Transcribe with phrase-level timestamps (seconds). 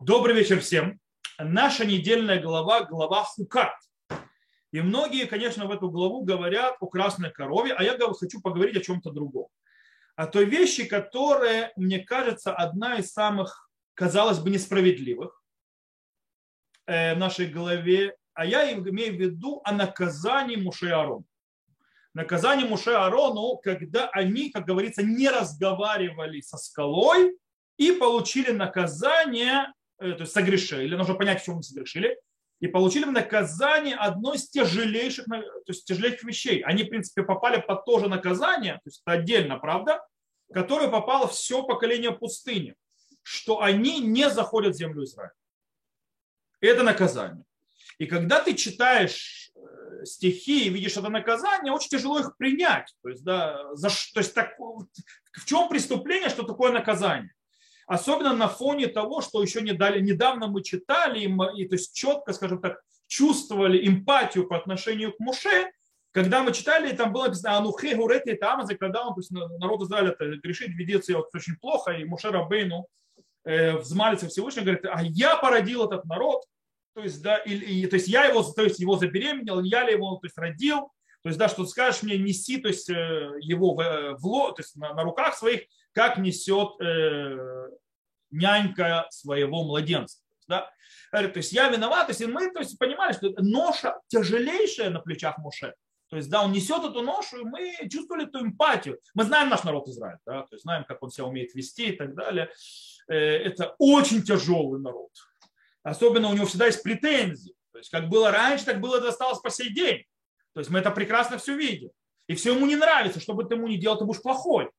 [0.00, 1.00] Добрый вечер всем.
[1.40, 3.74] Наша недельная глава– глава Хукат.
[4.70, 8.80] И многие, конечно, в эту главу говорят о красной корове, а я хочу поговорить о
[8.80, 9.48] чем-то другом.
[10.14, 15.42] О той вещи, которая, мне кажется, одна из самых, казалось бы, несправедливых
[16.86, 21.24] э, в нашей главе, а я имею в виду о наказании Муше Арон.
[22.14, 27.36] Наказание Муше Арону, когда они, как говорится, не разговаривали со скалой
[27.78, 32.18] и получили наказание то есть согрешили, нужно понять, в чем мы согрешили,
[32.60, 36.60] и получили наказание одно из тяжелейших, то есть тяжелейших вещей.
[36.62, 40.04] Они, в принципе, попали под то же наказание, то есть это отдельно, правда,
[40.52, 42.74] которое попало все поколение пустыни,
[43.22, 45.32] что они не заходят в землю Израиля.
[46.60, 47.44] Это наказание.
[47.98, 52.92] И когда ты читаешь э, стихи и видишь это наказание, очень тяжело их принять.
[53.02, 57.32] То есть, да, за, то есть так, в чем преступление, что такое наказание?
[57.88, 61.20] Особенно на фоне того, что еще недавно мы читали,
[61.56, 65.72] и, то есть четко, скажем так, чувствовали эмпатию по отношению к Муше,
[66.12, 69.82] когда мы читали, там было написано «Анухе гурети это Амазы», когда он, то есть народ
[69.82, 72.86] Израиля грешит, ведет себя очень плохо, и Муше Рабейну
[73.44, 76.44] э, взмалится Всевышний, говорит, а я породил этот народ,
[76.94, 79.92] то есть, да, и, и, то есть я его, то есть его забеременел, я ли
[79.92, 80.90] его, то есть родил,
[81.22, 84.76] то есть, да, что скажешь мне, неси, то есть э, его в, в, то есть
[84.76, 85.62] на, на руках своих,
[85.98, 87.70] как несет э,
[88.30, 90.18] нянька своего младенца.
[90.46, 90.70] Да?
[91.10, 95.38] То есть я виноват, то есть мы то есть, понимали, что ноша тяжелейшая на плечах
[95.38, 95.74] Моше.
[96.08, 99.00] То есть, да, он несет эту ношу, и мы чувствовали эту эмпатию.
[99.14, 101.96] Мы знаем наш народ Израиль, да, то есть знаем, как он себя умеет вести и
[101.96, 102.48] так далее.
[103.08, 105.10] Э, это очень тяжелый народ.
[105.82, 107.56] Особенно у него всегда есть претензии.
[107.72, 110.04] То есть, как было раньше, так было это осталось по сей день.
[110.54, 111.90] То есть мы это прекрасно все видим.
[112.28, 114.70] И все ему не нравится, что бы ты ему не делал, ты будешь плохой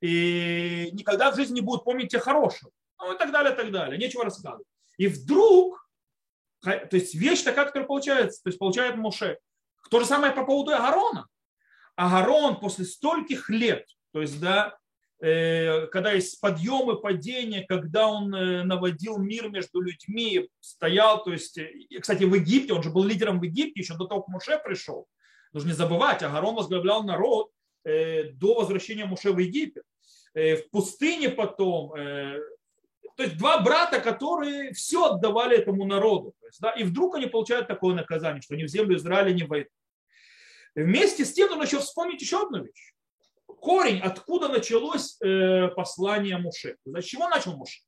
[0.00, 2.70] и никогда в жизни не будут помнить те хорошего.
[2.98, 3.98] Ну и так далее, и так далее.
[3.98, 4.66] Нечего рассказывать.
[4.96, 5.88] И вдруг,
[6.62, 9.38] то есть вещь такая, которая получается, то есть получает Моше.
[9.90, 11.26] То же самое по поводу Агарона.
[11.94, 14.76] Агарон после стольких лет, то есть, да,
[15.20, 21.58] э, когда есть подъемы, падения, когда он э, наводил мир между людьми, стоял, то есть,
[22.00, 25.06] кстати, в Египте, он же был лидером в Египте еще до того, как Моше пришел.
[25.52, 27.50] Нужно не забывать, Агарон возглавлял народ,
[27.86, 29.84] до возвращения Муше в Египет.
[30.36, 32.38] Э, в пустыне потом, э,
[33.16, 36.34] то есть два брата, которые все отдавали этому народу.
[36.40, 39.44] То есть, да, и вдруг они получают такое наказание, что они в землю Израиля не
[39.44, 39.72] войдут.
[40.74, 42.92] Вместе с тем нужно еще вспомнить еще одну вещь.
[43.46, 45.18] Корень, откуда началось
[45.74, 46.76] послание Муше.
[46.84, 47.80] С чего начал Муше?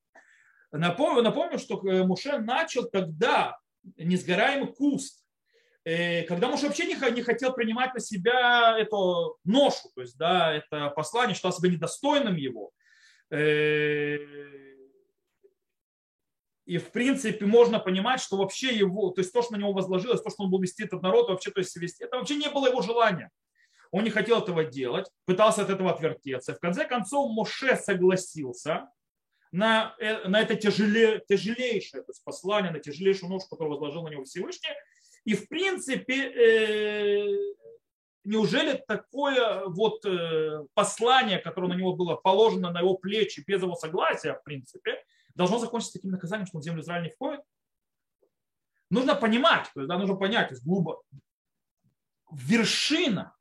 [0.72, 3.58] Напомню, напомню, что Муше начал, когда
[3.98, 5.27] несгораемый куст Э,
[6.26, 11.34] когда муж вообще не хотел принимать на себя эту ношу, то есть, да, это послание,
[11.34, 12.72] считал себя недостойным его.
[13.30, 14.18] Э,
[16.66, 20.20] и, в принципе, можно понимать, что вообще его, то есть то, что на него возложилось,
[20.20, 22.68] то, что он был вести этот народ, вообще, то есть вести, это вообще не было
[22.68, 23.30] его желания.
[23.90, 26.54] Он не хотел этого делать, пытался от этого отвертеться.
[26.54, 28.90] В конце концов, Моше согласился
[29.50, 34.10] на, э, на это тяжелее, тяжелейшее то есть послание, на тяжелейшую ношу, которую возложил на
[34.10, 34.74] него Всевышний,
[35.28, 37.36] и в принципе, э,
[38.24, 43.74] неужели такое вот э, послание, которое на него было положено на его плечи без его
[43.74, 47.42] согласия, в принципе, должно закончиться таким наказанием, что он в землю Израиля не входит?
[48.88, 51.02] Нужно понимать, то есть, да, нужно понять, то есть глубоко.
[52.32, 53.36] Вершина,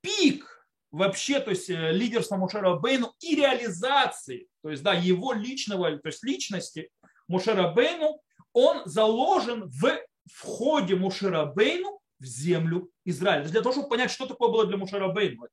[0.00, 5.94] пик вообще, то есть э, лидерства Мушера Бейну и реализации, то есть да, его личного,
[5.98, 6.90] то есть личности
[7.26, 8.18] Мушера Бейну,
[8.54, 13.48] он заложен в входе Мушерабейну в землю Израиля.
[13.48, 15.46] Для того, чтобы понять, что такое было для Мушерабейну.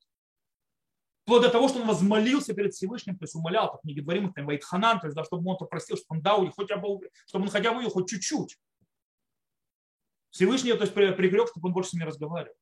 [1.24, 4.46] Вплоть до того, что он возмолился перед Всевышним, то есть умолял, как книге Дворим, там,
[4.46, 7.74] Вайтханан, то есть, да, чтобы он попросил, чтобы он дал, хотя бы, чтобы он хотя
[7.74, 8.60] бы хоть чуть-чуть.
[10.30, 12.56] Всевышний то есть, прикреп, чтобы он больше с ним разговаривал.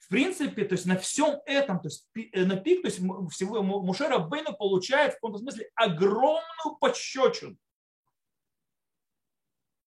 [0.00, 2.98] В принципе, то есть на всем этом, то есть э, на пик, то есть
[3.32, 7.56] всего Мушера Бейну получает в каком-то смысле огромную пощечину.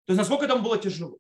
[0.07, 1.19] То есть насколько там было тяжело.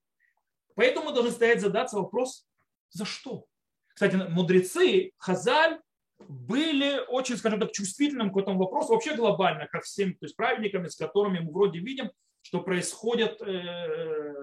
[0.78, 2.46] Поэтому мы должны стоять задаться вопрос,
[2.90, 3.46] за что?
[3.88, 5.80] Кстати, мудрецы, Хазаль,
[6.20, 10.88] были очень, скажем так, чувствительным к этому вопросу, вообще глобально, ко всем то есть праведникам,
[10.88, 14.34] с которыми мы вроде видим, что происходят э,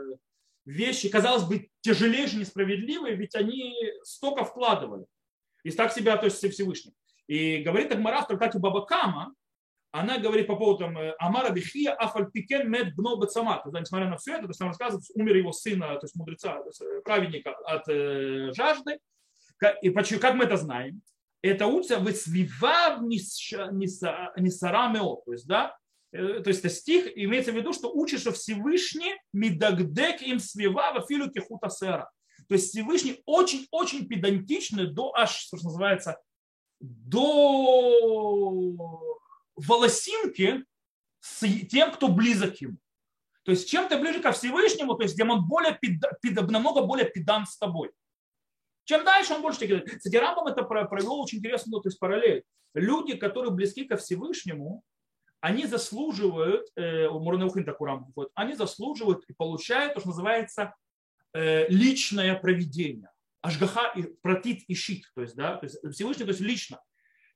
[0.65, 3.73] вещи, казалось бы, тяжелейшие, несправедливые, ведь они
[4.03, 5.05] столько вкладывали.
[5.63, 6.95] И так себя то есть Всевышний.
[7.27, 9.33] И говорит Агмара в трактате Бабакама,
[9.97, 13.61] она говорит по поводу там, э, Амара Бихия Афальпикен Мед Бно Бацама.
[13.63, 16.55] Есть, несмотря на все это, то есть, нам рассказывает, умер его сына, то есть мудреца,
[16.55, 18.99] то есть, э, праведника от э, жажды.
[19.81, 21.01] И почему, как мы это знаем?
[21.41, 25.21] Это учится וסביביו נשערה מאד.
[25.25, 25.77] То есть, да,
[26.11, 31.31] э, то есть стих имеется в виду, что учишь, что Всевышний מדקדק עם סביביו אפילו
[31.31, 32.11] כחוט השערה.
[32.49, 36.19] То есть Всевышний очень-очень педантичный до аж, что называется,
[36.81, 39.14] до
[39.55, 40.65] волосинки
[41.19, 42.77] с тем, кто близок ему.
[43.43, 45.79] То есть чем ты ближе ко Всевышнему, то есть где он более,
[46.33, 47.91] намного более педант с тобой.
[48.85, 49.97] Чем дальше, он больше говорит.
[49.97, 52.43] Кстати, Рамбам это провел очень интересную то есть параллель.
[52.73, 54.83] Люди, которые близки ко Всевышнему,
[55.41, 60.75] они заслуживают, э, у Мурнаухин такой Рамбам они заслуживают и получают то, что называется
[61.33, 63.11] э, личное проведение.
[63.41, 66.81] Ашгаха и протит и щит, то есть, да, то есть Всевышний, то есть лично.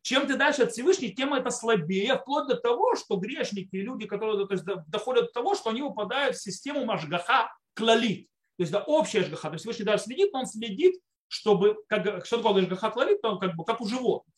[0.01, 4.48] Чем ты дальше от Всевышнего, тем это слабее, вплоть до того, что грешники люди, которые
[4.48, 8.28] то есть, доходят до того, что они упадают в систему Машгаха клалит.
[8.57, 9.50] То есть да, общая Ашгаха.
[9.50, 13.40] То есть Всевышний даже следит, но он следит, чтобы, как, что такое Ашгаха клалит, он
[13.40, 14.36] как, бы, как у животных.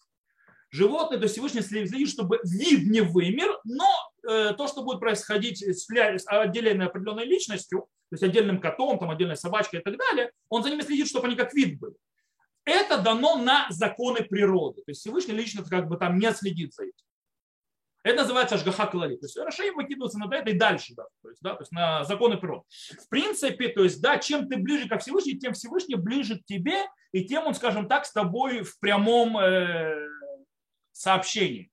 [0.72, 3.86] Животные, то есть Всевышний следит, чтобы вид не вымер, но
[4.28, 5.88] э, то, что будет происходить с
[6.28, 10.70] отдельной определенной личностью, то есть отдельным котом, там, отдельной собачкой и так далее, он за
[10.70, 11.96] ними следит, чтобы они как вид были.
[12.72, 14.82] Это дано на законы природы.
[14.84, 17.06] То есть Всевышний лично как бы там не следит за этим.
[18.04, 19.18] Это называется ажгаха клали.
[19.18, 22.04] То есть Рашей выкидывается на это и дальше, да, то есть, да, то есть на
[22.06, 22.64] законы природы.
[22.98, 26.88] В принципе, то есть, да, чем ты ближе ко Всевышнему, тем Всевышний ближе к тебе,
[27.12, 30.08] и тем он, скажем так, с тобой в прямом э,
[30.94, 31.70] сообщении.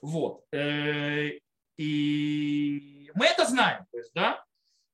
[0.00, 0.44] Вот.
[0.52, 1.30] Э,
[1.76, 4.44] и мы это знаем, то есть, да,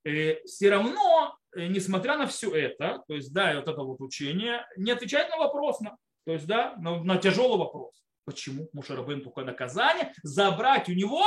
[0.05, 4.67] э, все равно несмотря на все это, то есть, да, и вот это вот учение,
[4.77, 8.03] не отвечает на вопрос, на, то есть, да, на, на тяжелый вопрос.
[8.25, 10.13] Почему Мушарабын только наказание?
[10.23, 11.25] Забрать у него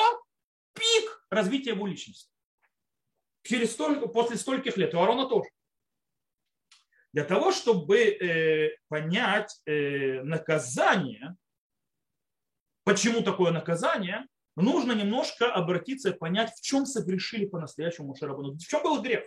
[0.73, 2.31] пик развития его личности.
[3.43, 4.93] Через столько, после стольких лет.
[4.93, 5.49] У Арона тоже.
[7.13, 11.35] Для того, чтобы э, понять э, наказание,
[12.83, 18.53] почему такое наказание, нужно немножко обратиться и понять, в чем согрешили по-настоящему Мушарабыну.
[18.53, 19.23] В чем был грех?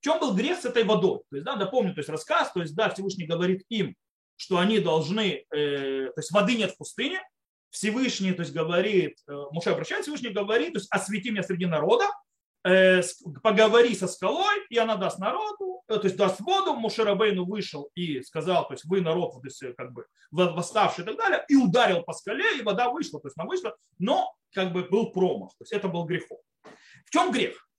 [0.00, 1.20] В чем был грех с этой водой?
[1.30, 3.94] То есть, да, напомню, то есть рассказ, то есть, да, Всевышний говорит им,
[4.36, 7.20] что они должны, э, то есть воды нет в пустыне,
[7.68, 12.06] Всевышний, то есть говорит, э, Муше обращается, Всевышний говорит, то есть освети меня среди народа,
[12.64, 13.02] э,
[13.42, 17.90] поговори со скалой, и она даст народу, э, то есть даст воду, Муше Рабейну вышел
[17.94, 21.56] и сказал, то есть вы народ, то есть как бы восставший и так далее, и
[21.56, 25.50] ударил по скале, и вода вышла, то есть она вышла, но как бы был промах,
[25.50, 26.38] то есть это был грехом.
[27.04, 27.69] В чем грех?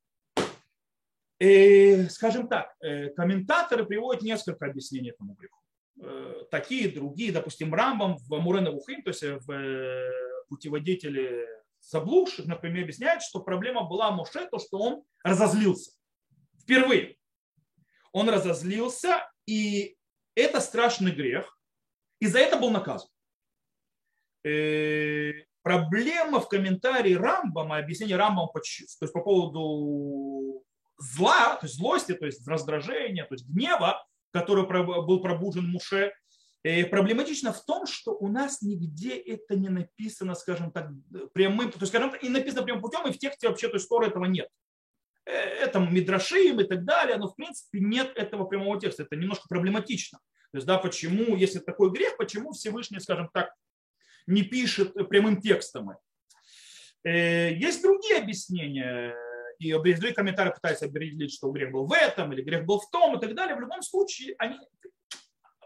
[1.41, 5.59] И, скажем так, э, комментаторы приводят несколько объяснений этому греху.
[5.99, 10.11] Э, такие, другие, допустим, Рамбам в Мурена Вухим, то есть в э,
[10.49, 11.47] путеводителе
[11.79, 15.93] заблудших, например, объясняет, что проблема была Моше, то, что он разозлился.
[16.61, 17.17] Впервые.
[18.11, 19.97] Он разозлился, и
[20.35, 21.57] это страшный грех,
[22.19, 23.09] и за это был наказан.
[25.63, 30.40] Проблема в комментарии Рамбама, объяснение Рамбама то есть по поводу
[31.01, 36.13] зла, то есть злости, то есть раздражения, то есть гнева, который был пробужен Муше,
[36.63, 40.89] э, проблематично в том, что у нас нигде это не написано, скажем так,
[41.33, 44.09] прямым, то есть, скажем так, и написано прямым путем, и в тексте вообще той стороны
[44.09, 44.47] этого нет.
[45.25, 49.03] Э, это Мидрашим и так далее, но в принципе нет этого прямого текста.
[49.03, 50.19] Это немножко проблематично.
[50.51, 53.53] То есть, да, почему, если такой грех, почему Всевышний, скажем так,
[54.27, 55.91] не пишет прямым текстом?
[57.03, 59.15] Э, есть другие объяснения
[59.61, 63.17] и другие комментарии пытаются определить, что грех был в этом, или грех был в том,
[63.17, 63.55] и так далее.
[63.55, 64.57] В любом случае, они,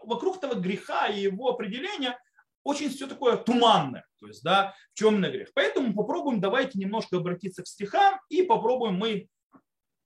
[0.02, 2.18] вокруг этого греха и его определения
[2.62, 4.04] очень все такое туманное.
[4.18, 5.50] То есть, да, в именно грех.
[5.54, 9.28] Поэтому попробуем, давайте немножко обратиться к стихам и попробуем мы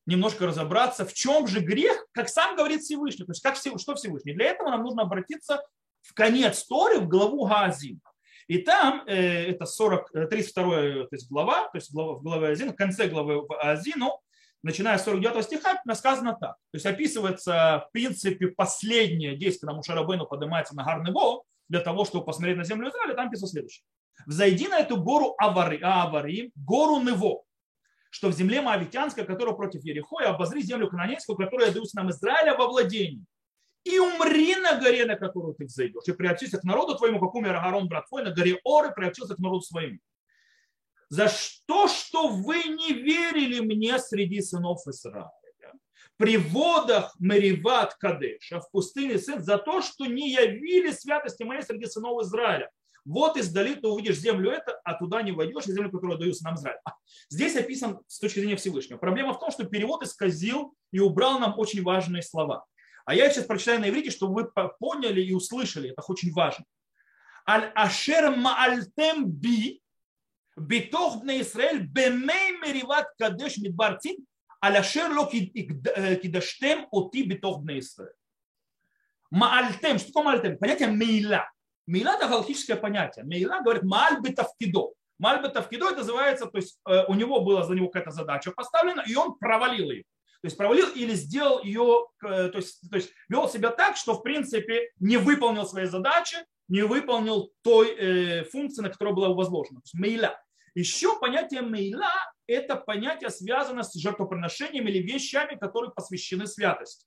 [0.07, 3.25] немножко разобраться, в чем же грех, как сам говорит Всевышний.
[3.25, 4.35] То есть, как, что Всевышний.
[4.35, 5.63] Для этого нам нужно обратиться
[6.03, 8.01] в конец Торы, в главу Гаазим.
[8.50, 12.49] И там э, это 40, 32 э, то есть глава, то есть глава, в главе
[12.49, 14.21] Азину, в конце главы Азину,
[14.64, 16.57] начиная с 49 стиха, сказано так.
[16.73, 22.04] То есть описывается, в принципе, последнее действие, когда Мушарабейну поднимается на горный Вол, для того,
[22.04, 23.85] чтобы посмотреть на землю Израиля, там писано следующее.
[24.26, 27.45] «Взойди на эту гору Авари, Авари гору Нево,
[28.11, 32.57] что в земле Моавитянской, которая против Ерехо, и обозри землю Кананейскую, которую я нам Израиля
[32.57, 33.25] во владении
[33.85, 37.57] и умри на горе, на которую ты взойдешь, и приобщися к народу твоему, как умер
[37.57, 39.99] Агарон, брат твой, на горе Оры приобщился к народу своему.
[41.09, 45.31] За что, что вы не верили мне среди сынов Израиля?
[46.17, 51.87] При водах Мериват Кадеша в пустыне сын за то, что не явили святости моей среди
[51.87, 52.71] сынов Израиля.
[53.07, 56.57] Вот издали ты увидишь землю это, а туда не войдешь, и землю, которую даю нам
[56.57, 56.79] Израиль.
[57.31, 58.99] Здесь описан с точки зрения Всевышнего.
[58.99, 62.67] Проблема в том, что перевод исказил и убрал нам очень важные слова.
[63.11, 65.90] А я сейчас прочитаю на иврите, чтобы вы поняли и услышали.
[65.90, 66.64] Это очень важно.
[67.45, 69.83] Аль-ашер маальтем би
[70.57, 74.17] битох бне Исраэль бемей мериват кадеш мидбар цин,
[74.61, 78.14] аляшер ло кидаштем оти битох бне Исраэль.
[79.33, 80.59] Маальтем, что такое маальтем?
[80.59, 81.50] Понятие мейла.
[81.88, 83.25] Мейла это галактическое понятие.
[83.25, 84.93] Мейла говорит мааль бетавкидо.
[85.19, 89.02] Мааль бетавкидо это называется, то есть э, у него была за него какая-то задача поставлена,
[89.05, 90.05] и он провалил ее.
[90.43, 94.15] То есть провалил или сделал ее, э, то есть, то есть вел себя так, что
[94.15, 96.37] в принципе не выполнил свои задачи,
[96.69, 99.81] не выполнил той э, функции, на которую была возложена.
[99.81, 100.41] То есть мейла.
[100.75, 102.11] Еще понятие мейла–
[102.47, 107.07] это понятие, связанное с жертвоприношением или вещами, которые посвящены святости.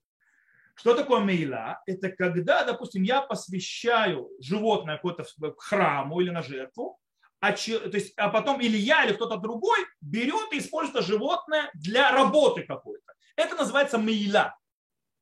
[0.76, 1.82] Что такое мейла?
[1.86, 5.26] Это когда, допустим, я посвящаю животное какое-то
[5.58, 7.00] храму или на жертву,
[7.44, 12.12] а, то есть, а потом или я, или кто-то другой берет и использует животное для
[12.12, 13.03] работы какой-то.
[13.36, 14.56] Это называется мейла.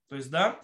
[0.09, 0.59] То есть, да,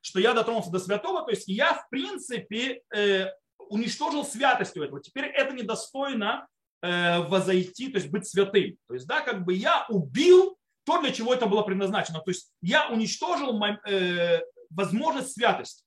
[0.00, 3.26] что я дотронулся до святого, то есть я, в принципе, э,
[3.68, 5.02] уничтожил святостью этого.
[5.02, 6.46] Теперь это недостойно
[6.82, 8.76] э, возойти, то есть быть святым.
[8.86, 12.20] То есть, да, как бы я убил то, для чего это было предназначено.
[12.20, 15.84] То есть я уничтожил э, возможность святости.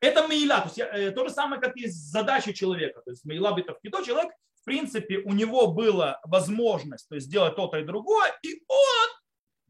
[0.00, 3.02] Это мейла, то, есть я, э, то же самое, как и задача человека.
[3.04, 7.78] То есть мейла битовкидо, человек, в принципе, у него была возможность то есть, сделать то-то
[7.78, 9.08] и другое, и он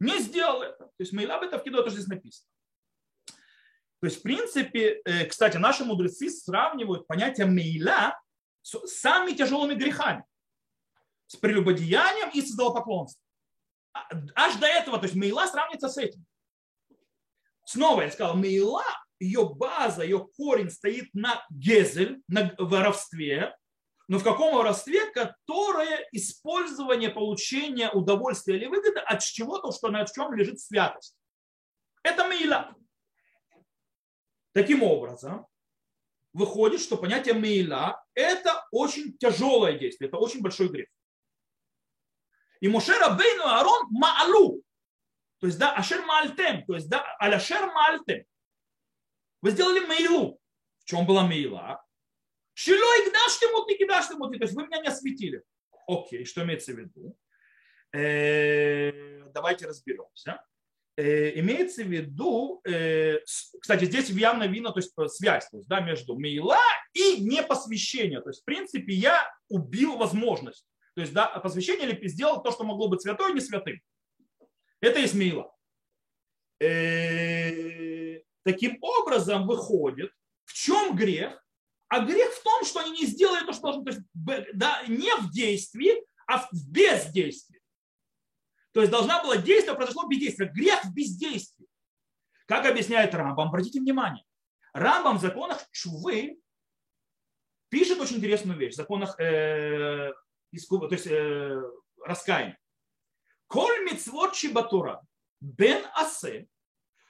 [0.00, 0.84] не сделал это.
[0.84, 2.48] То есть мейла битовкидо, это здесь написано.
[4.00, 8.18] То есть, в принципе, э, кстати, наши мудрецы сравнивают понятие мейла
[8.62, 10.24] с самыми тяжелыми грехами.
[11.26, 13.22] С прелюбодеянием и с идолопоклонством.
[13.92, 16.24] А, аж до этого, то есть Мейла сравнится с этим.
[17.64, 18.84] Снова я сказал, Мейла,
[19.18, 23.56] ее база, ее корень стоит на гезель, на воровстве,
[24.10, 30.34] но в каком воровстве, которое использование получения удовольствия или выгоды от чего-то, что на чем
[30.34, 31.16] лежит святость.
[32.02, 32.74] Это Мейла.
[34.52, 35.46] Таким образом,
[36.32, 40.88] выходит, что понятие Мейла– это очень тяжелое действие, это очень большой грех.
[42.58, 44.60] И Моше Рабейну Аарон Маалу.
[45.38, 46.66] То есть, да, Ашер Маальтем.
[46.66, 48.24] То есть, да, Аляшер Маальтем.
[49.40, 50.40] Вы сделали Мейлу.
[50.80, 51.80] В чем была Мейла?
[52.62, 54.32] Шило и гдаштемут, не гдаштемут.
[54.38, 55.42] То есть, вы меня не осветили.
[55.86, 57.16] Окей, что имеется в виду?
[57.92, 60.44] Э, давайте разберемся.
[60.96, 63.20] Э, имеется в виду, э,
[63.60, 66.58] кстати, здесь явно видно то есть, связь то есть, да, между Мейла
[66.92, 68.20] и непосвящение.
[68.20, 72.64] То есть, в принципе, я убил возможность то есть да, посвящение или сделал то, что
[72.64, 73.80] могло быть святой, не святым.
[74.80, 75.14] Это есть.
[76.60, 80.12] Э, таким образом выходит,
[80.44, 81.39] в чем грех?
[81.90, 83.84] А грех в том, что они не сделали то, что должны.
[83.84, 84.02] То есть,
[84.54, 87.60] да, не в действии, а в бездействии.
[88.72, 90.52] То есть должна была действие, произошло бездействие.
[90.54, 91.66] Грех в бездействии.
[92.46, 93.48] Как объясняет Рамбам?
[93.48, 94.24] Обратите внимание.
[94.72, 96.40] Рамбам в законах Чувы
[97.70, 98.74] пишет очень интересную вещь.
[98.74, 101.60] В законах э, то есть э,
[102.04, 102.56] раскаяние.
[103.48, 105.04] Коль мицвот шибатура
[105.40, 106.46] бен асе,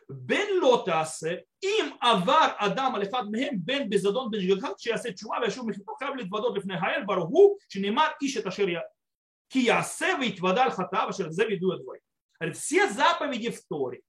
[0.09, 5.37] бен лота асе, им авар адам על אחד מהם בין בזדון בין שגגה שיעשה תשובה
[5.41, 8.65] וישוב מחיתו חייב להתוודות לפני האל ברוך הוא שנאמר איש את אשר
[9.49, 12.05] כי יעשה ויתוודה על חטאיו אשר זה וידעו הדברים.
[12.51, 14.01] Все заповеди в Торе,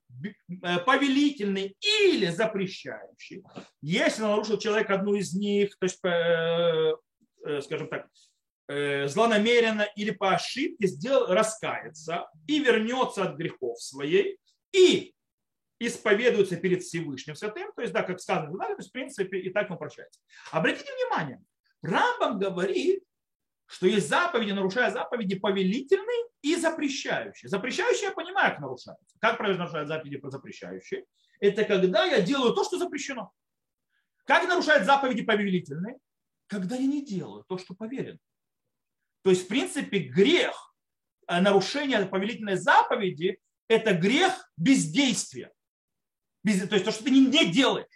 [0.84, 3.40] повелительные или запрещающие,
[3.80, 5.98] если нарушил человек одну из них, то есть,
[7.64, 8.08] скажем так,
[8.68, 14.38] Э, злонамеренно или по ошибке сделал, раскается и вернется от грехов своей
[14.72, 15.14] и
[15.87, 19.69] исповедуется перед Всевышним Святым, то есть, да, как сказано, то есть, в принципе, и так
[19.71, 20.21] он прощается.
[20.51, 21.41] Обратите внимание,
[21.81, 23.03] Рамбам говорит,
[23.65, 27.49] что есть заповеди, нарушая заповеди, повелительные и запрещающие.
[27.49, 29.17] Запрещающие я понимаю, как нарушаются.
[29.19, 31.05] Как правильно нарушают заповеди запрещающие?
[31.39, 33.31] Это когда я делаю то, что запрещено.
[34.25, 35.97] Как нарушают заповеди повелительные?
[36.47, 38.19] Когда я не делаю то, что поверено.
[39.23, 40.75] То есть, в принципе, грех
[41.27, 45.51] э, нарушения повелительной заповеди– это грех бездействия.
[46.43, 47.87] То есть то, что ты не, делаешь.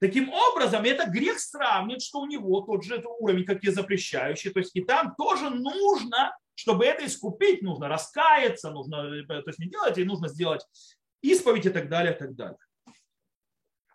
[0.00, 4.50] Таким образом, это грех сравнивать, что у него тот же уровень, как и запрещающий.
[4.50, 9.58] То есть и там тоже нужно, чтобы это искупить, нужно раскаяться, нужно, э, то есть
[9.58, 10.64] не делать, и нужно сделать
[11.20, 12.58] исповедь и так далее, и так далее.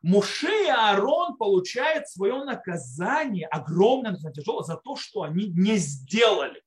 [0.03, 6.61] Моше и Аарон получают свое наказание, огромное тяжелое, за то, что они не сделали.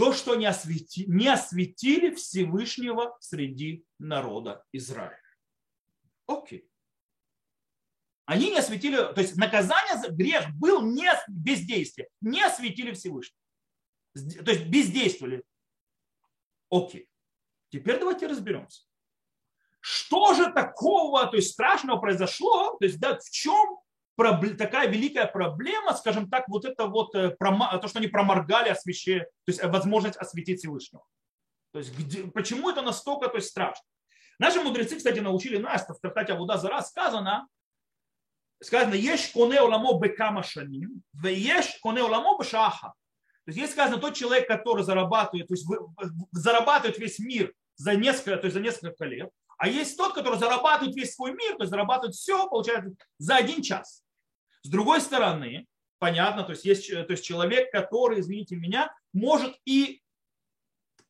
[0.00, 5.20] То, что не осветили, не осветили Всевышнего среди народа Израиля.
[6.26, 6.66] Окей.
[8.24, 13.36] Они не осветили, то есть наказание за грех был не бездействие, не осветили Всевышнего.
[14.14, 15.44] То есть бездействовали.
[16.70, 17.06] Окей.
[17.68, 18.84] Теперь давайте разберемся.
[19.80, 23.79] Что же такого, то есть страшного произошло, то есть да, в чем
[24.16, 29.52] такая великая проблема, скажем так, вот это вот э, то, что они проморгали освещение, то
[29.52, 31.04] есть возможность осветить Всевышнего.
[31.72, 33.84] То есть где, почему это настолько то есть, страшно?
[34.38, 37.46] Наши мудрецы, кстати, научили нас, в Трактате Авуда Зара сказано,
[38.62, 42.94] сказано, ешь коне оламо бекама шаним, ешь коне оламо бешаха.
[43.44, 45.66] То есть есть сказано, тот человек, который зарабатывает, то есть
[46.32, 50.96] зарабатывает весь мир за несколько, то есть за несколько лет, а есть тот, который зарабатывает
[50.96, 54.02] весь свой мир, то есть зарабатывает все, получается, за один час.
[54.62, 55.66] С другой стороны,
[55.98, 60.02] понятно, то есть есть то есть человек, который, извините меня, может и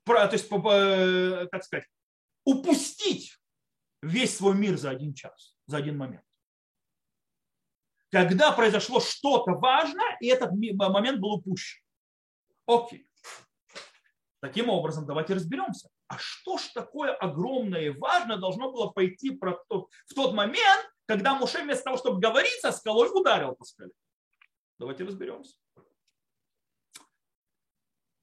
[0.05, 1.87] то есть, как сказать,
[2.45, 3.39] упустить
[4.03, 6.25] весь свой мир за один час, за один момент.
[8.11, 11.81] Когда произошло что-то важное, и этот момент был упущен.
[12.67, 13.07] Окей.
[14.41, 15.89] Таким образом, давайте разберемся.
[16.11, 21.63] А что ж такое огромное и важное должно было пойти в тот момент, когда Муше
[21.63, 23.93] вместо того, чтобы говорить со скалой, ударил по скале?
[24.81, 25.55] Давайте разберемся.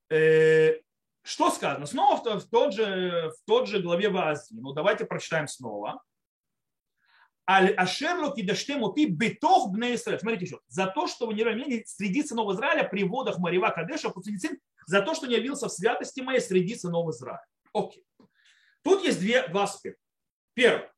[0.10, 0.82] Э,
[1.22, 1.86] что сказано?
[1.86, 4.53] Снова в, тот, же, в тот же главе Вази.
[4.53, 6.03] Ну, давайте прочитаем снова.
[7.46, 10.20] Ашерло кидаштему ты бетох бне Исраэль.
[10.20, 10.60] Смотрите еще.
[10.67, 14.12] За то, что вы не равняли среди сынов Израиля при водах Марива Кадеша,
[14.86, 17.46] за то, что не явился в святости моей среди сынов Израиля.
[17.78, 18.06] Окей.
[18.84, 20.02] Тут есть две, два аспекта.
[20.54, 20.90] Первый.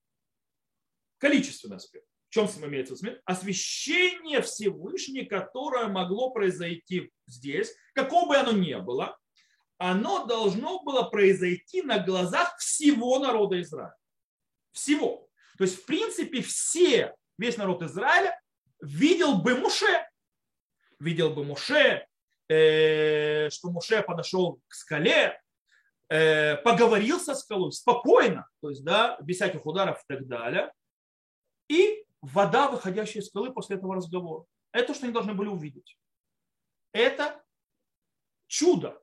[1.18, 2.06] Количественный аспект.
[2.30, 3.18] В чем имеется виду?
[3.26, 9.18] Освящение Всевышнего, которое могло произойти здесь, какого бы оно ни было,
[9.80, 13.96] оно должно было произойти на глазах всего народа Израиля.
[14.72, 15.28] Всего.
[15.58, 18.40] То есть, в принципе, все, весь народ Израиля
[18.82, 20.08] видел бы Муше.
[21.00, 22.06] Видел бы Муше,
[22.48, 25.42] э, что Муше подошел к скале,
[26.10, 30.74] поговорил со скалой спокойно, то есть, да, без всяких ударов и так далее.
[31.68, 34.46] И вода, выходящая из скалы после этого разговора.
[34.72, 35.98] Это то, что они должны были увидеть.
[36.94, 37.44] Это
[38.48, 39.00] чудо.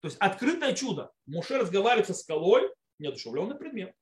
[0.00, 1.12] То есть открытое чудо.
[1.26, 3.94] Муше разговаривает со скалой, неодушевленный предмет,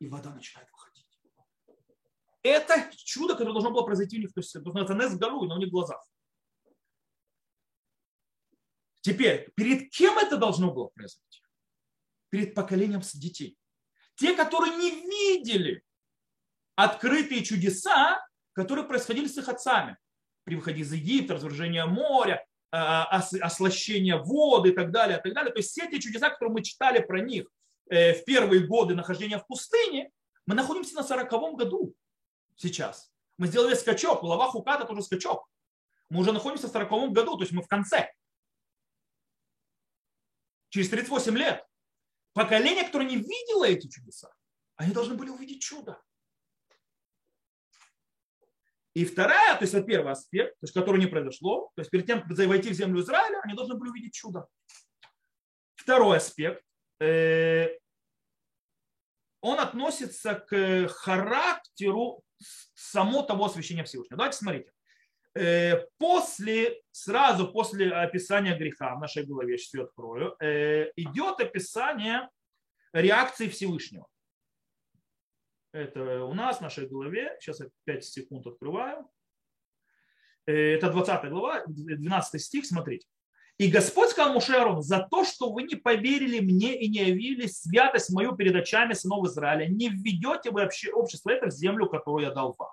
[0.00, 1.06] и вода начинает выходить.
[2.42, 5.68] Это чудо, которое должно было произойти у них, то есть это Нес на у них
[5.68, 6.06] в глазах.
[9.00, 11.42] Теперь, перед кем это должно было произойти?
[12.28, 13.56] Перед поколением детей.
[14.14, 15.82] Те, которые не видели
[16.76, 19.96] открытые чудеса, которые происходили с их отцами.
[20.44, 25.52] При выходе из Египта, развержение моря, а, ослащение воды и так далее, и так далее.
[25.52, 27.46] То есть все эти чудеса, которые мы читали про них
[27.90, 30.10] э, в первые годы нахождения в пустыне,
[30.46, 31.94] мы находимся на сороковом году
[32.56, 33.10] сейчас.
[33.38, 35.48] Мы сделали скачок, глава Хуката тоже скачок.
[36.10, 38.12] Мы уже находимся в сороковом году, то есть мы в конце.
[40.70, 41.64] Через 38 лет.
[42.32, 44.32] Поколение, которое не видело эти чудеса,
[44.76, 46.00] они должны были увидеть чудо.
[48.94, 52.06] И вторая, то есть вот первый аспект, то есть который не произошло, то есть перед
[52.06, 54.46] тем, как войти в землю Израиля, они должны были увидеть чудо.
[55.76, 56.64] Второй аспект,
[57.00, 57.68] э,
[59.40, 62.22] он относится к характеру
[62.74, 64.18] само того освящения Всевышнего.
[64.18, 64.72] Давайте смотрите.
[65.34, 72.28] Э, после, сразу после описания греха в нашей голове, сейчас я открою, э, идет описание
[72.92, 74.06] реакции Всевышнего.
[75.72, 77.36] Это у нас в нашей главе.
[77.38, 79.08] Сейчас я 5 секунд открываю.
[80.46, 83.06] Э, это 20 глава, 12 стих, смотрите.
[83.56, 87.46] И Господь сказал Муше Аарону, за то, что вы не поверили мне и не явили
[87.46, 92.32] святость мою перед очами сынов Израиля, не введете вы общество это в землю, которую я
[92.32, 92.70] дал вам.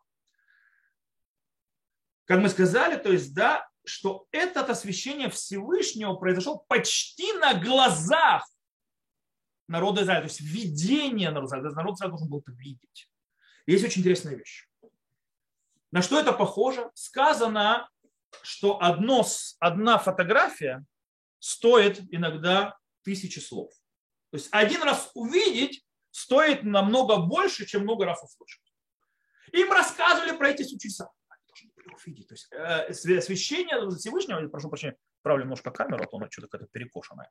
[2.27, 8.45] Как мы сказали, то есть, да, что это освящение Всевышнего произошло почти на глазах
[9.69, 11.71] народа Израиля, то есть видение народа Израиля.
[11.71, 13.09] Народ Израиля должен был это видеть.
[13.65, 14.67] Есть очень интересная вещь.
[15.91, 16.91] На что это похоже?
[16.95, 17.89] Сказано,
[18.41, 19.25] что одно,
[19.59, 20.85] одна фотография
[21.39, 23.71] стоит иногда тысячи слов.
[24.31, 28.73] То есть один раз увидеть стоит намного больше, чем много раз услышать.
[29.53, 31.09] Им рассказывали про эти чудеса.
[31.93, 32.27] Увидеть.
[32.27, 36.71] То есть э, освящение Всевышнего, прошу прощения, правлю немножко камеру, а то она что-то какая-то
[36.71, 37.29] перекошенная.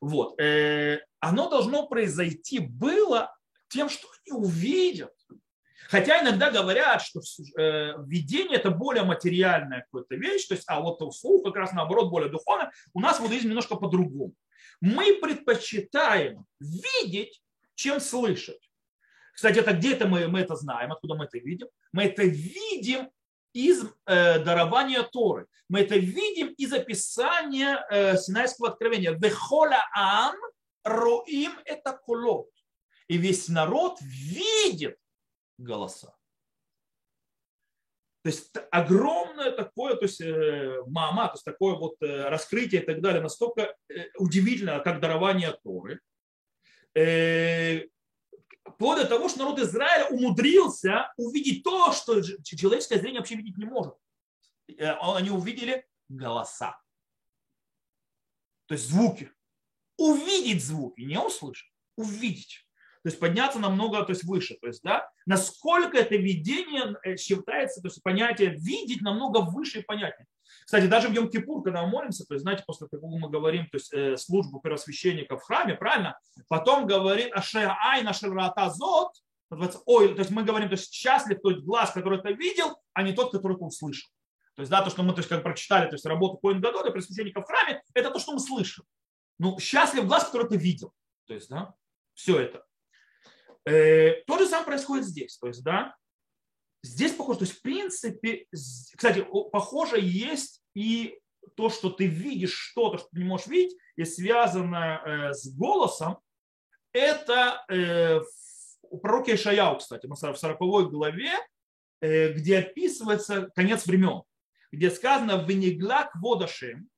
[0.00, 0.40] Вот.
[0.40, 3.34] Э, оно должно произойти было
[3.68, 5.12] тем, что они увидят.
[5.88, 7.20] Хотя иногда говорят, что
[7.58, 12.10] э, видение это более материальная какая-то вещь, то есть, а вот слух как раз наоборот
[12.10, 12.72] более духовное.
[12.94, 14.34] У нас в иудаизме немножко по-другому.
[14.80, 17.42] Мы предпочитаем видеть,
[17.74, 18.70] чем слышать.
[19.34, 21.66] Кстати, это где это мы, мы это знаем, откуда мы это видим?
[21.92, 23.10] Мы это видим
[23.54, 25.46] из э, дарования Торы.
[25.68, 29.12] Мы это видим из описания э, Синайского откровения.
[29.12, 30.34] Вехола ам
[30.84, 32.50] роим это колот.
[33.08, 34.98] И весь народ видит
[35.56, 36.14] голоса.
[38.22, 42.84] То есть огромное такое, то есть э, мама, то есть такое вот э, раскрытие и
[42.84, 46.00] так далее, настолько э, удивительно, как дарование Торы.
[48.64, 53.66] Вплоть до того, что народ Израиля умудрился увидеть то, что человеческое зрение вообще видеть не
[53.66, 53.94] может.
[54.78, 56.80] Они увидели голоса.
[58.66, 59.30] То есть звуки.
[59.96, 62.64] Увидеть звуки, не услышать, увидеть
[63.04, 64.56] то есть подняться намного то есть выше.
[64.62, 69.82] То есть, да, насколько это видение э, считается, то есть понятие видеть намного выше и
[69.82, 70.26] понятнее.
[70.64, 73.76] Кстати, даже в Йом-Кипур, когда мы молимся, то есть, знаете, после того, мы говорим, то
[73.76, 76.18] есть э, службу первосвященника в храме, правильно?
[76.48, 79.12] Потом говорит Ашея Ай Нашерата Зот,
[79.86, 83.12] ой, то есть мы говорим, то есть счастлив тот глаз, который это видел, а не
[83.12, 84.08] тот, который это услышал.
[84.56, 86.90] То есть, да, то, что мы то есть, как прочитали, то есть работу Коин Гадоля,
[86.90, 88.84] первосвященника в храме, это то, что мы слышим.
[89.38, 90.92] Ну, счастлив глаз, который ты видел.
[91.26, 91.74] То есть, да,
[92.14, 92.64] все это.
[93.64, 95.36] Э, то же самое происходит здесь.
[95.38, 95.96] То есть, да,
[96.84, 101.18] здесь похоже, то есть, в принципе, кстати, похоже есть и
[101.56, 106.18] то, что ты видишь что-то, что ты не можешь видеть, и связано э, с голосом,
[106.92, 108.20] это э,
[108.82, 110.58] у пророка Ишаяу, кстати, в 40
[110.90, 111.32] главе,
[112.00, 114.24] где описывается конец времен,
[114.70, 116.90] где сказано «Венеглак водашем,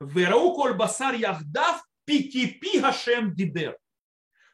[0.00, 3.78] верау коль басар яхдав, пикипи гашем дибер»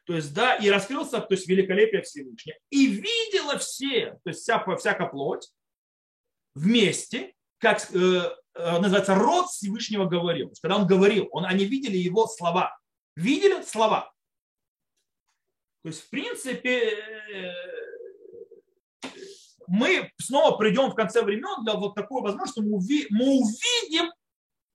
[0.05, 2.57] то есть, да, и раскрылся, то есть, великолепие Всевышнего.
[2.69, 5.49] И видела все, то есть, вся, всякая плоть
[6.53, 10.53] вместе, как э, э, называется, род Всевышнего говорил.
[10.61, 12.77] Когда он говорил, он, они видели его слова.
[13.15, 14.13] Видели слова.
[15.81, 16.97] То есть, в принципе,
[17.33, 17.51] э,
[19.67, 24.11] мы снова придем в конце времен для вот такой возможности, мы, уви, мы увидим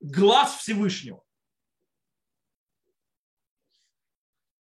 [0.00, 1.22] глаз Всевышнего.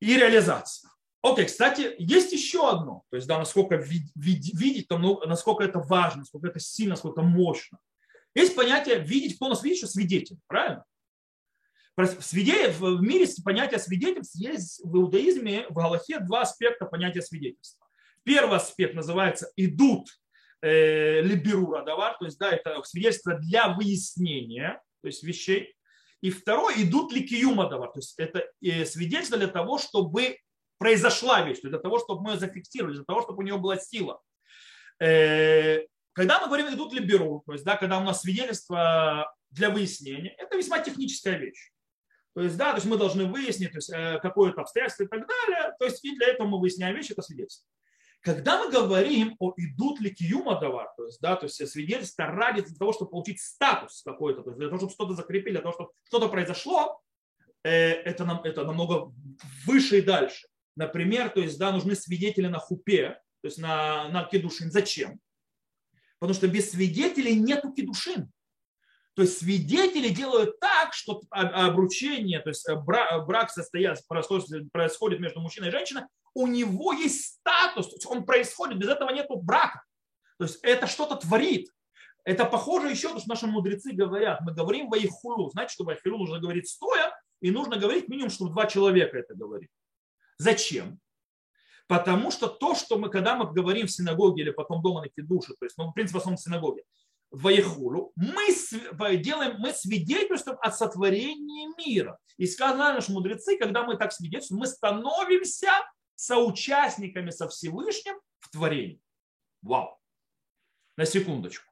[0.04, 0.92] И реализация.
[1.22, 3.76] Окей, кстати, есть еще одно, то есть, да, насколько
[4.16, 7.80] видеть, насколько это важно, насколько это сильно, насколько мощно.
[8.36, 10.84] Есть понятие видеть, кто нас видит, что свидетель, правильно?
[12.20, 17.88] Свидетель, в мире понятие свидетельств есть в иудаизме, в Галахе два аспекта понятия свидетельства.
[18.24, 20.10] Первый аспект называется идут
[20.62, 25.76] э, либерура то есть да, это свидетельство для выяснения, то есть вещей.
[26.24, 30.38] И второе, идут ли киюмадавар, то есть это э, свидетельство для того, чтобы
[30.78, 34.22] произошла вещь, для того, чтобы мы ее зафиксировали, для того, чтобы у нее была сила.
[35.02, 35.82] Э,
[36.14, 40.34] когда мы говорим идут ли беру, то есть да, когда у нас свидетельство для выяснения,
[40.38, 41.74] это весьма техническая вещь.
[42.36, 45.28] То есть, да, то есть мы должны выяснить то есть, э, какое-то обстоятельство и так
[45.28, 45.76] далее.
[45.78, 47.68] То есть и для этого мы выясняем вещи, это свидетельство.
[48.24, 52.62] Когда мы говорим о идут ли киюма давар, то есть, да, то есть свидетельство ради
[52.62, 55.74] для того, чтобы получить статус какой-то, то есть для того, чтобы что-то закрепили, для того,
[55.74, 57.02] чтобы что-то произошло,
[57.64, 59.14] э, это, нам, это намного
[59.66, 60.48] выше и дальше.
[60.78, 64.72] Например, то есть, да, нужны свидетели на хупе, то есть на, на кедушин.
[64.72, 65.20] Зачем?
[66.20, 68.32] Потому что без свидетелей нету кедушин.
[69.16, 75.68] То есть свидетели делают так, что обручение, то есть брак, брак состоят, происходит между мужчиной
[75.68, 79.84] и женщиной, у него есть статус, то есть он происходит, без этого нет брака.
[80.40, 81.70] То есть это что-то творит.
[82.26, 84.42] Это похоже еще, то, что наши мудрецы говорят.
[84.42, 85.50] Мы говорим вайхулу.
[85.52, 89.70] Знаете, что вайхулу нужно говорить стоя, и нужно говорить минимум, чтобы два человека это говорит.
[90.38, 91.00] Зачем?
[91.88, 95.54] Потому что то, что мы, когда мы говорим в синагоге или потом дома на кидуше,
[95.60, 96.84] то есть, ну, в принципе, в основном в синагоге,
[97.34, 102.20] Ваихулу, мы делаем, мы свидетельствуем о сотворении мира.
[102.38, 105.72] И сказали наши мудрецы, когда мы так свидетельствуем, мы становимся
[106.16, 109.02] соучастниками со Всевышним в творении.
[109.64, 110.00] Вау.
[110.96, 111.66] На секундочку.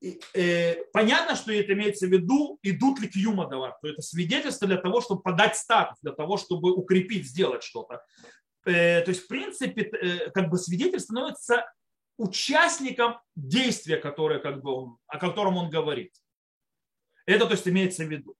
[0.00, 4.68] И, э, понятно, что это имеется в виду, идут ли к юмадавар, то это свидетельство
[4.68, 8.04] для того, чтобы подать статус, для того, чтобы укрепить, сделать что-то.
[8.66, 11.64] Э, то есть, в принципе, э, как бы свидетель становится
[12.18, 16.12] участником действия, которое, как бы он, о котором он говорит.
[17.26, 18.36] Это то есть имеется в виду.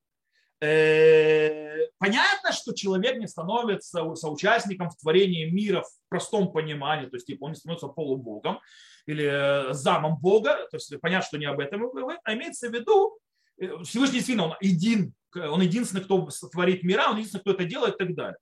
[0.60, 7.26] Э, понятно, что человек не становится соучастником в творении мира в простом понимании, то есть
[7.26, 8.60] типа он не становится полубогом
[9.06, 11.88] или э, замом Бога, то есть понятно, что не об этом,
[12.24, 13.18] а имеется в виду,
[13.60, 17.94] э, Всевышний действительно он един, он единственный, кто творит мира, он единственный, кто это делает
[17.94, 18.38] и так далее.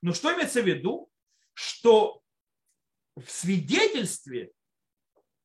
[0.00, 1.08] Но что имеется в виду?
[1.54, 2.22] Что
[3.14, 4.50] в свидетельстве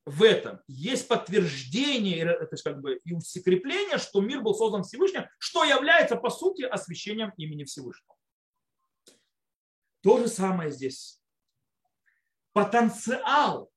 [0.08, 5.66] в этом есть подтверждение, это как бы и укрепление, что мир был создан Всевышним, что
[5.66, 8.16] является по сути освящением имени Всевышнего.
[10.02, 11.20] То же самое здесь.
[12.54, 13.70] Потенциал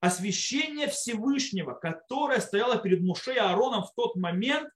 [0.00, 4.68] освящения Всевышнего, которое стояло перед Муше и Аароном в тот момент,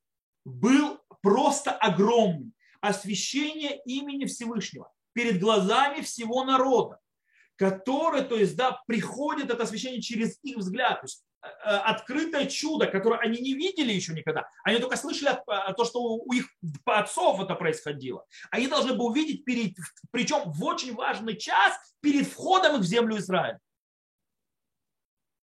[0.44, 2.55] был просто огромным.
[2.81, 7.01] Освящение имени Всевышнего перед глазами всего народа
[7.57, 11.01] который, то есть, да, приходит это освящение через их взгляд.
[11.01, 11.25] То есть,
[11.62, 14.49] открытое чудо, которое они не видели еще никогда.
[14.64, 15.38] Они только слышали
[15.77, 16.49] то, что у их
[16.85, 18.27] отцов это происходило.
[18.51, 19.77] Они должны были увидеть, перед,
[20.11, 23.61] причем в очень важный час, перед входом в землю Израиля.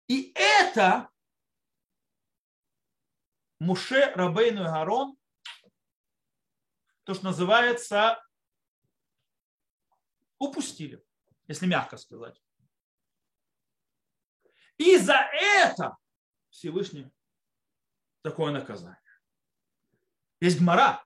[0.08, 1.10] И это
[3.60, 5.16] Муше, Рабейну и Гарон,
[7.06, 8.22] то, что называется,
[10.38, 11.03] упустили,
[11.48, 12.42] если мягко сказать.
[14.78, 15.98] И за это
[16.50, 17.12] Всевышний
[18.22, 18.98] такое наказание.
[20.40, 21.04] Есть гмара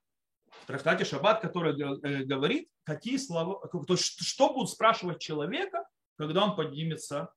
[0.50, 6.44] в трактате Шаббат, который э, говорит, какие слова, то есть, что будут спрашивать человека, когда
[6.44, 7.34] он поднимется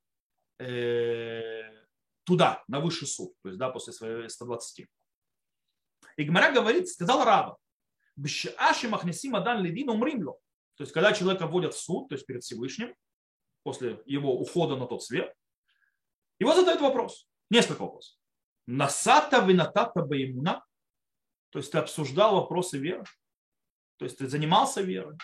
[0.59, 1.85] э,
[2.23, 4.87] туда, на высший суд, то есть да, после своей 120.
[6.17, 7.57] И Гмара говорит, сказал раба,
[8.15, 10.37] Бшаши махнесим адан левин умримло.
[10.75, 12.95] То есть, когда человека вводят в суд, то есть перед Всевышним,
[13.63, 15.33] после его ухода на тот свет,
[16.39, 18.17] его задают вопрос, несколько вопросов.
[18.67, 20.65] Насата винатата баимуна,
[21.49, 23.03] то есть ты обсуждал вопросы веры,
[23.97, 25.17] то есть ты занимался верой.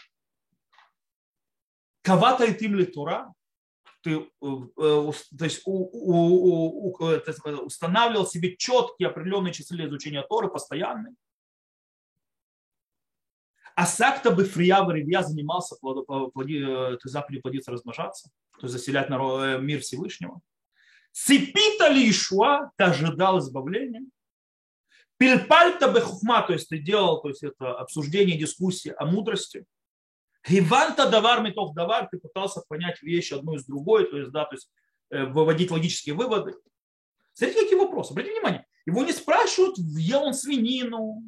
[2.03, 3.33] Кавата и тим ли Тура,
[4.01, 11.15] ты э, то есть, устанавливал себе четкие определенные числа изучения Торы, постоянные.
[13.77, 19.81] А сакта бы фрия в занимался э, заповедью плодиться, размножаться, то есть заселять народ, мир
[19.81, 20.41] Всевышнего.
[21.11, 24.01] Цепита ли Ишуа, ты ожидал избавления.
[25.17, 29.63] Пильпальта бехухма, то есть ты делал, то есть это обсуждение, дискуссии о мудрости.
[30.49, 34.55] Гиванта давар метов давар, ты пытался понять вещи одну из другой, то есть, да, то
[34.55, 34.71] есть
[35.11, 36.55] выводить логические выводы.
[37.33, 38.13] Смотрите, какие вопросы.
[38.13, 41.21] Обратите внимание, его не спрашивают, ел он свинину,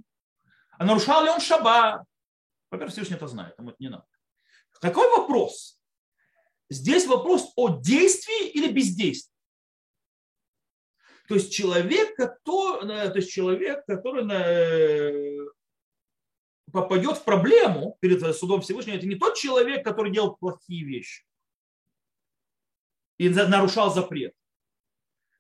[0.79, 2.01] а нарушал ли он шаббат.
[2.71, 4.05] Во-первых, Всевышний это знает, ему это не надо.
[4.79, 5.79] Какой вопрос?
[6.69, 9.33] Здесь вопрос о действии или бездействии.
[11.27, 15.47] То есть человек, который, э, то есть человек, который э,
[16.71, 21.23] попадет в проблему перед судом Всевышнего, это не тот человек, который делал плохие вещи
[23.19, 24.33] и нарушал запрет.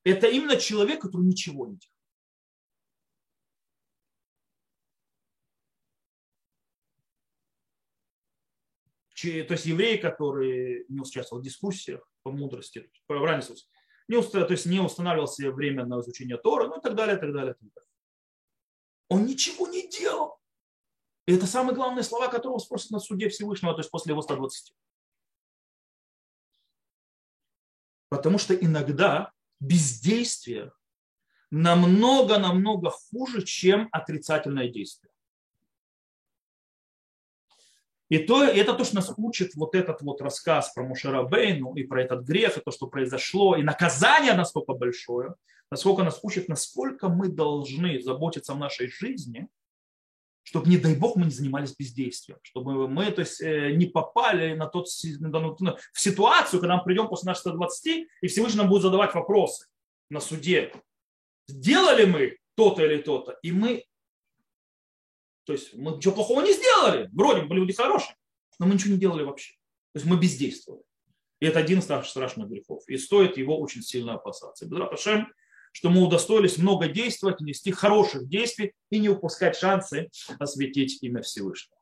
[0.03, 1.98] Это именно человек, который ничего не делал.
[9.21, 13.43] То есть евреи, которые не участвовали в дискуссиях по мудрости, по правильной
[14.07, 17.15] не, уста, то есть не устанавливал себе время на изучение Тора, ну и так далее,
[17.15, 17.89] и так далее, и так далее.
[19.07, 20.39] Он ничего не делал.
[21.27, 24.21] И это самые главные слова, которые он спросит на суде Всевышнего, то есть после его
[24.23, 24.73] 120.
[28.09, 30.71] Потому что иногда бездействие
[31.51, 35.11] намного-намного хуже, чем отрицательное действие.
[38.09, 41.83] И то, это то, что нас учит вот этот вот рассказ про Мушера Бейну и
[41.83, 45.35] про этот грех, и то, что произошло, и наказание настолько большое,
[45.69, 49.47] насколько нас учит, насколько мы должны заботиться в нашей жизни,
[50.41, 54.55] чтобы, не дай бог, мы не занимались бездействием, чтобы мы то есть, э, не попали
[54.55, 59.13] на тот, в ситуацию, когда мы придем после наших 120, и Всевышний нам будет задавать
[59.13, 59.67] вопросы
[60.09, 60.73] на суде.
[61.47, 63.83] Сделали мы то-то или то-то, и мы
[65.49, 67.09] то есть мы ничего плохого не сделали.
[67.11, 68.15] Вроде бы люди хорошие,
[68.59, 69.53] но мы ничего не делали вообще.
[69.93, 70.83] То есть мы бездействовали.
[71.39, 72.83] И это один из страшных грехов.
[72.87, 74.67] И стоит его очень сильно опасаться.
[74.67, 75.33] Безрапашем,
[75.71, 81.81] что мы удостоились много действовать, нести хороших действий и не упускать шансы осветить имя Всевышнего.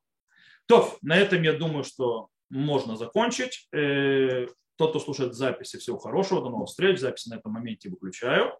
[0.65, 3.67] То, на этом я думаю, что можно закончить.
[3.73, 6.99] Э, тот, кто слушает записи, всего хорошего, до новых встреч.
[6.99, 8.57] Записи на этом моменте выключаю.